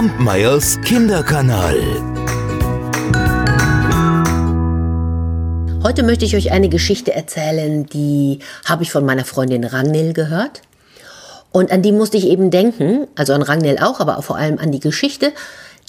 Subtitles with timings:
[0.00, 1.76] Kampmeyers Kinderkanal.
[5.82, 10.62] Heute möchte ich euch eine Geschichte erzählen, die habe ich von meiner Freundin Ragnil gehört.
[11.52, 14.72] Und an die musste ich eben denken, also an Ragnil auch, aber vor allem an
[14.72, 15.34] die Geschichte,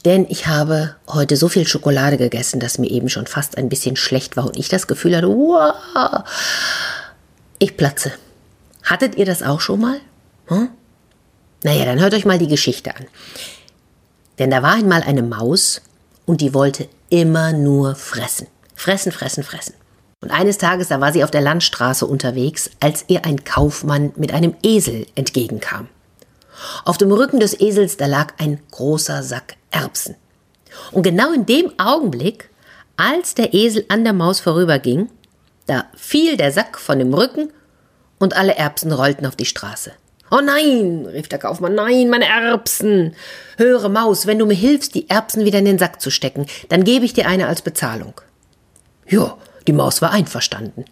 [0.03, 3.95] denn ich habe heute so viel Schokolade gegessen, dass mir eben schon fast ein bisschen
[3.95, 6.25] schlecht war und ich das Gefühl hatte, wow,
[7.59, 8.11] ich platze.
[8.83, 10.01] Hattet ihr das auch schon mal?
[10.47, 10.67] Hm?
[11.63, 13.05] Naja, dann hört euch mal die Geschichte an.
[14.41, 15.83] Denn da war einmal eine Maus
[16.25, 18.47] und die wollte immer nur fressen.
[18.73, 19.75] Fressen, fressen, fressen.
[20.19, 24.33] Und eines Tages, da war sie auf der Landstraße unterwegs, als ihr ein Kaufmann mit
[24.33, 25.89] einem Esel entgegenkam.
[26.85, 30.15] Auf dem Rücken des Esels, da lag ein großer Sack Erbsen.
[30.91, 32.49] Und genau in dem Augenblick,
[32.97, 35.07] als der Esel an der Maus vorüberging,
[35.67, 37.51] da fiel der Sack von dem Rücken
[38.17, 39.91] und alle Erbsen rollten auf die Straße.
[40.33, 43.13] Oh nein, rief der Kaufmann, nein, meine Erbsen.
[43.57, 46.85] Höre Maus, wenn du mir hilfst, die Erbsen wieder in den Sack zu stecken, dann
[46.85, 48.13] gebe ich dir eine als Bezahlung.
[49.09, 49.37] Ja,
[49.67, 50.85] die Maus war einverstanden.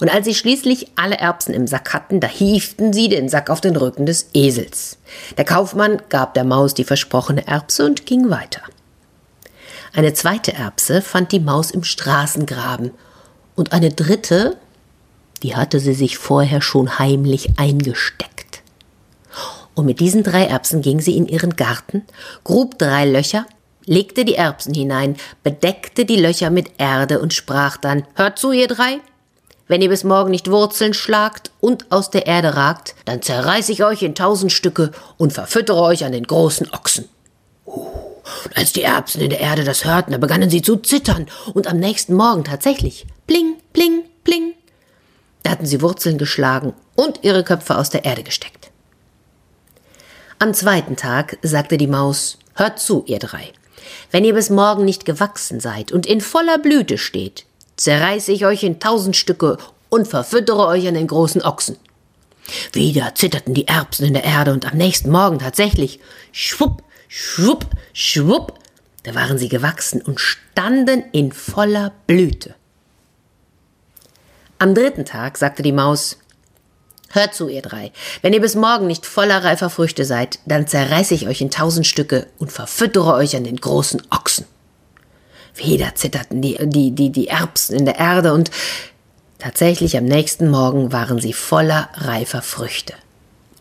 [0.00, 3.60] Und als sie schließlich alle Erbsen im Sack hatten, da hieften sie den Sack auf
[3.60, 4.96] den Rücken des Esels.
[5.36, 8.62] Der Kaufmann gab der Maus die versprochene Erbse und ging weiter.
[9.92, 12.92] Eine zweite Erbse fand die Maus im Straßengraben
[13.54, 14.56] und eine dritte,
[15.42, 18.41] die hatte sie sich vorher schon heimlich eingesteckt.
[19.74, 22.02] Und mit diesen drei Erbsen ging sie in ihren Garten,
[22.44, 23.46] grub drei Löcher,
[23.86, 28.68] legte die Erbsen hinein, bedeckte die Löcher mit Erde und sprach dann Hört zu, ihr
[28.68, 29.00] drei,
[29.68, 33.84] wenn ihr bis morgen nicht Wurzeln schlagt und aus der Erde ragt, dann zerreiß ich
[33.84, 37.08] euch in tausend Stücke und verfüttere euch an den großen Ochsen.
[37.64, 41.66] Und als die Erbsen in der Erde das hörten, da begannen sie zu zittern und
[41.66, 44.54] am nächsten Morgen tatsächlich pling, pling, pling.
[45.42, 48.61] Da hatten sie Wurzeln geschlagen und ihre Köpfe aus der Erde gesteckt.
[50.42, 53.52] Am zweiten Tag sagte die Maus, Hört zu, ihr drei.
[54.10, 57.46] Wenn ihr bis morgen nicht gewachsen seid und in voller Blüte steht,
[57.76, 59.56] zerreiße ich euch in tausend Stücke
[59.88, 61.76] und verfüttere euch an den großen Ochsen.
[62.72, 66.00] Wieder zitterten die Erbsen in der Erde und am nächsten Morgen tatsächlich,
[66.32, 68.58] schwupp, schwupp, schwupp,
[69.04, 72.56] da waren sie gewachsen und standen in voller Blüte.
[74.58, 76.18] Am dritten Tag sagte die Maus,
[77.14, 77.92] Hört zu, ihr drei.
[78.22, 81.86] Wenn ihr bis morgen nicht voller reifer Früchte seid, dann zerreiße ich euch in tausend
[81.86, 84.46] Stücke und verfüttere euch an den großen Ochsen.
[85.54, 88.50] Wieder zitterten die, die, die, die Erbsen in der Erde und
[89.38, 92.94] tatsächlich am nächsten Morgen waren sie voller reifer Früchte.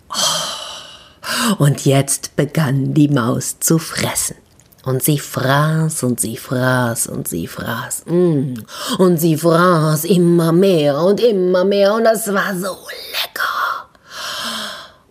[0.09, 4.37] Oh, und jetzt begann die Maus zu fressen.
[4.83, 8.05] Und sie fraß und sie fraß und sie fraß.
[8.05, 8.53] Mm.
[8.97, 12.77] Und sie fraß immer mehr und immer mehr und das war so
[13.11, 13.20] lecker.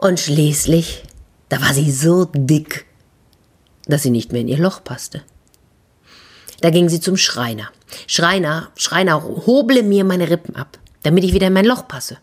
[0.01, 1.03] Und schließlich,
[1.51, 2.87] da war sie so dick,
[3.87, 5.21] dass sie nicht mehr in ihr Loch passte.
[6.63, 7.69] Da ging sie zum Schreiner.
[8.07, 12.17] Schreiner, Schreiner, hoble mir meine Rippen ab, damit ich wieder in mein Loch passe.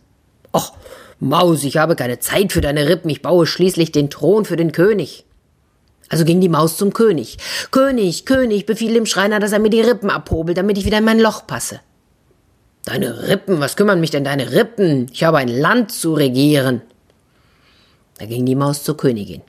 [0.55, 0.73] Och,
[1.19, 4.71] Maus, ich habe keine Zeit für deine Rippen, ich baue schließlich den Thron für den
[4.71, 5.25] König.
[6.09, 7.37] Also ging die Maus zum König.
[7.69, 11.03] König, König, befiehl dem Schreiner, dass er mir die Rippen abhobelt, damit ich wieder in
[11.03, 11.81] mein Loch passe.
[12.85, 15.11] Deine Rippen, was kümmern mich denn deine Rippen?
[15.13, 16.81] Ich habe ein Land zu regieren.
[18.17, 19.41] Da ging die Maus zur Königin.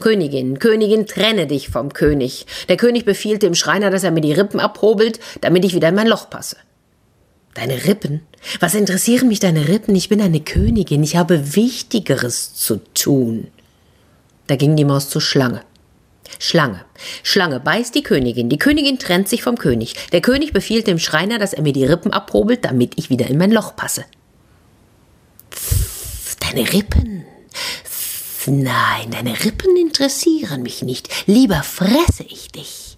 [0.00, 2.46] Königin, Königin, trenne dich vom König.
[2.68, 5.94] Der König befiehlt dem Schreiner, dass er mir die Rippen abhobelt, damit ich wieder in
[5.94, 6.56] mein Loch passe.
[7.54, 8.22] Deine Rippen?
[8.60, 9.94] Was interessieren mich deine Rippen?
[9.94, 13.48] Ich bin eine Königin, ich habe Wichtigeres zu tun.
[14.46, 15.62] Da ging die Maus zur Schlange.
[16.38, 16.84] Schlange.
[17.22, 18.48] Schlange beißt die Königin.
[18.48, 19.94] Die Königin trennt sich vom König.
[20.12, 23.38] Der König befiehlt dem Schreiner, dass er mir die Rippen abhobelt, damit ich wieder in
[23.38, 24.04] mein Loch passe.
[26.40, 27.24] Deine Rippen.
[28.46, 31.08] Nein, deine Rippen interessieren mich nicht.
[31.26, 32.96] Lieber fresse ich dich.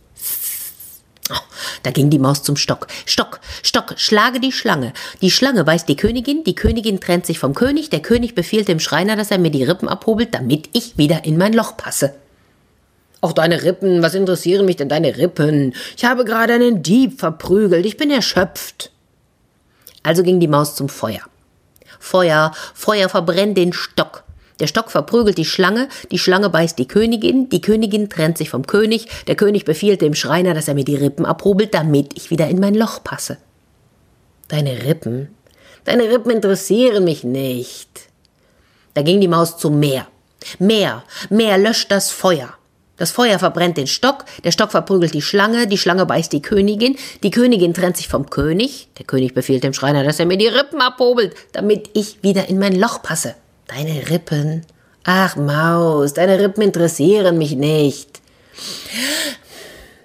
[1.31, 1.37] Oh,
[1.83, 2.87] da ging die Maus zum Stock.
[3.07, 4.93] Stock, Stock, schlage die Schlange.
[5.21, 8.81] Die Schlange beißt die Königin, die Königin trennt sich vom König, der König befiehlt dem
[8.81, 12.15] Schreiner, dass er mir die Rippen abhobelt, damit ich wieder in mein Loch passe.
[13.21, 15.75] Auch deine Rippen, was interessieren mich denn deine Rippen?
[15.97, 18.91] Ich habe gerade einen Dieb verprügelt, ich bin erschöpft.
[20.03, 21.23] Also ging die Maus zum Feuer.
[21.99, 24.25] Feuer, Feuer verbrennt den Stock.
[24.61, 28.67] Der Stock verprügelt die Schlange, die Schlange beißt die Königin, die Königin trennt sich vom
[28.67, 32.49] König, der König befiehlt dem Schreiner, dass er mir die Rippen abhobelt, damit ich wieder
[32.49, 33.39] in mein Loch passe.
[34.49, 35.29] Deine Rippen?
[35.85, 37.89] Deine Rippen interessieren mich nicht.
[38.95, 40.07] Da ging die Maus zum Meer.
[40.59, 42.55] Meer, Meer löscht das Feuer.
[42.97, 46.97] Das Feuer verbrennt den Stock, der Stock verprügelt die Schlange, die Schlange beißt die Königin,
[47.23, 50.49] die Königin trennt sich vom König, der König befiehlt dem Schreiner, dass er mir die
[50.49, 53.37] Rippen abhobelt, damit ich wieder in mein Loch passe.
[53.69, 54.65] Deine Rippen?
[55.05, 58.21] Ach Maus, deine Rippen interessieren mich nicht.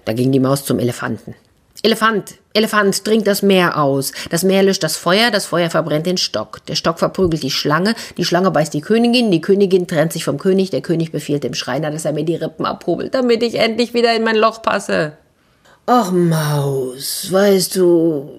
[0.04, 1.34] Da ging die Maus zum Elefanten.
[1.82, 4.12] Elefant, Elefant, trinkt das Meer aus.
[4.30, 6.64] Das Meer löscht das Feuer, das Feuer verbrennt den Stock.
[6.66, 10.38] Der Stock verprügelt die Schlange, die Schlange beißt die Königin, die Königin trennt sich vom
[10.38, 13.92] König, der König befiehlt dem Schreiner, dass er mir die Rippen abhobelt, damit ich endlich
[13.92, 15.12] wieder in mein Loch passe.
[15.84, 18.30] Ach, Maus, weißt du,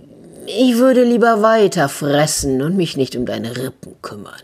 [0.48, 4.42] ich würde lieber weiter fressen und mich nicht um deine Rippen kümmern.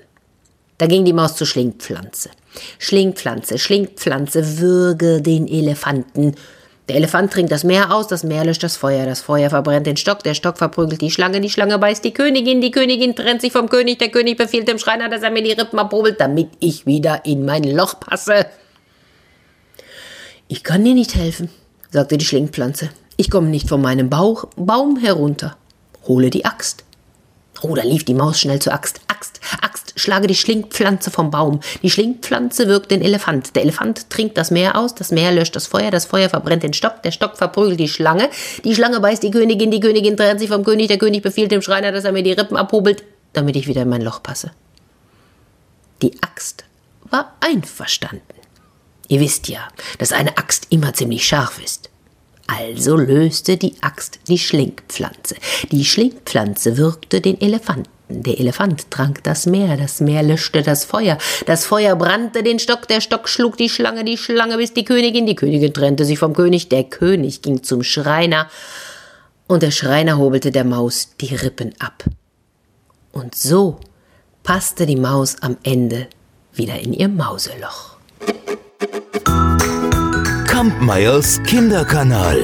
[0.81, 2.31] Da ging die Maus zur Schlingpflanze.
[2.79, 6.33] Schlingpflanze, Schlingpflanze, würge den Elefanten.
[6.89, 9.95] Der Elefant trinkt das Meer aus, das Meer löscht das Feuer, das Feuer verbrennt den
[9.95, 13.51] Stock, der Stock verprügelt die Schlange, die Schlange beißt die Königin, die Königin trennt sich
[13.51, 16.87] vom König, der König befiehlt dem Schreiner, dass er mir die Rippen abhobelt, damit ich
[16.87, 18.47] wieder in mein Loch passe.
[20.47, 21.51] Ich kann dir nicht helfen,
[21.91, 22.89] sagte die Schlingpflanze.
[23.17, 25.57] Ich komme nicht von meinem Bauch, Baum herunter.
[26.07, 26.85] Hole die Axt.
[27.61, 28.73] Oh, da lief die Maus schnell zur.
[28.73, 29.39] Axt, Axt,
[30.01, 31.59] schlage die Schlingpflanze vom Baum.
[31.81, 33.55] Die Schlingpflanze wirkt den Elefant.
[33.55, 36.73] Der Elefant trinkt das Meer aus, das Meer löscht das Feuer, das Feuer verbrennt den
[36.73, 38.29] Stock, der Stock verprügelt die Schlange,
[38.63, 41.61] die Schlange beißt die Königin, die Königin trennt sich vom König, der König befiehlt dem
[41.61, 43.03] Schreiner, dass er mir die Rippen abhobelt,
[43.33, 44.51] damit ich wieder in mein Loch passe.
[46.01, 46.65] Die Axt
[47.09, 48.21] war einverstanden.
[49.07, 49.67] Ihr wisst ja,
[49.99, 51.89] dass eine Axt immer ziemlich scharf ist.
[52.47, 55.35] Also löste die Axt die Schlingpflanze.
[55.71, 57.89] Die Schlingpflanze wirkte den Elefanten.
[58.13, 62.87] Der Elefant trank das Meer, das Meer löschte das Feuer, das Feuer brannte den Stock,
[62.87, 66.33] der Stock schlug die Schlange, die Schlange bis die Königin, die Königin trennte sich vom
[66.33, 68.47] König, der König ging zum Schreiner,
[69.47, 72.05] und der Schreiner hobelte der Maus die Rippen ab.
[73.11, 73.79] Und so
[74.43, 76.07] passte die Maus am Ende
[76.53, 77.97] wieder in ihr Mauseloch.
[80.47, 82.41] Kampmeyers Kinderkanal.